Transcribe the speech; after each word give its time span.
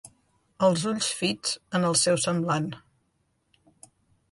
Els 0.67 0.85
ulls 0.91 1.09
fits 1.19 1.51
en 1.81 1.85
el 1.91 1.99
seu 2.05 2.19
semblant. 2.25 2.69